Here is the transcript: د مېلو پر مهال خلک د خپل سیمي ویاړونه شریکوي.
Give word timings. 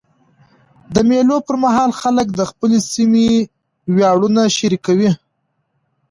د 0.93 0.95
مېلو 1.09 1.37
پر 1.47 1.55
مهال 1.63 1.91
خلک 2.01 2.27
د 2.33 2.41
خپل 2.51 2.71
سیمي 2.93 3.29
ویاړونه 3.95 4.41
شریکوي. 4.57 5.11